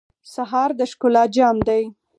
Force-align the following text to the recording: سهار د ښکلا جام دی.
سهار 0.33 0.69
د 0.79 0.81
ښکلا 0.91 1.23
جام 1.35 1.57
دی. 1.67 1.83